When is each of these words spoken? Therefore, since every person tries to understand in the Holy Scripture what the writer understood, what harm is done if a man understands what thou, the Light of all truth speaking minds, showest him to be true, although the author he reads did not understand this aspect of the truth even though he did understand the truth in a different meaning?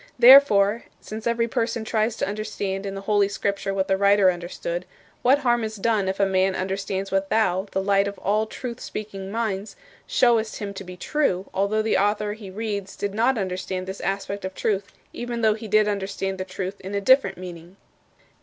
Therefore, 0.17 0.85
since 0.99 1.27
every 1.27 1.47
person 1.47 1.85
tries 1.85 2.15
to 2.15 2.27
understand 2.27 2.87
in 2.87 2.95
the 2.95 3.01
Holy 3.01 3.27
Scripture 3.27 3.71
what 3.71 3.87
the 3.87 3.97
writer 3.97 4.31
understood, 4.31 4.87
what 5.21 5.37
harm 5.37 5.63
is 5.63 5.75
done 5.75 6.07
if 6.09 6.19
a 6.19 6.25
man 6.25 6.55
understands 6.55 7.11
what 7.11 7.29
thou, 7.29 7.67
the 7.71 7.83
Light 7.83 8.07
of 8.07 8.17
all 8.17 8.47
truth 8.47 8.79
speaking 8.79 9.29
minds, 9.29 9.75
showest 10.07 10.57
him 10.57 10.73
to 10.73 10.83
be 10.83 10.97
true, 10.97 11.47
although 11.53 11.83
the 11.83 11.97
author 11.99 12.33
he 12.33 12.49
reads 12.49 12.95
did 12.95 13.13
not 13.13 13.37
understand 13.37 13.85
this 13.85 14.01
aspect 14.01 14.43
of 14.43 14.55
the 14.55 14.59
truth 14.59 14.87
even 15.13 15.41
though 15.41 15.53
he 15.53 15.67
did 15.67 15.87
understand 15.87 16.39
the 16.39 16.45
truth 16.45 16.81
in 16.81 16.95
a 16.95 16.99
different 16.99 17.37
meaning? 17.37 17.77